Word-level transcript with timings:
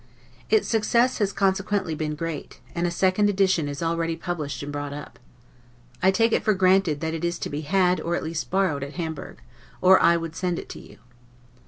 Its 0.49 0.67
success 0.67 1.19
has 1.19 1.31
consequently 1.31 1.93
been 1.93 2.15
great, 2.15 2.59
and 2.73 2.87
a 2.87 2.89
second 2.89 3.29
edition 3.29 3.67
is 3.67 3.83
already 3.83 4.15
published 4.15 4.63
and 4.63 4.71
bought 4.73 4.93
up. 4.93 5.19
I 6.01 6.09
take 6.09 6.31
it 6.31 6.41
for 6.43 6.55
granted, 6.55 7.01
that 7.01 7.13
it 7.13 7.23
is 7.23 7.37
to 7.37 7.51
be 7.51 7.61
had, 7.61 8.01
or 8.01 8.15
at 8.15 8.23
least 8.23 8.49
borrowed, 8.49 8.83
at 8.83 8.93
Hamburg, 8.93 9.43
or 9.79 10.01
I 10.01 10.17
would 10.17 10.35
send 10.35 10.57
it 10.57 10.69
to 10.69 10.79
you. 10.79 10.97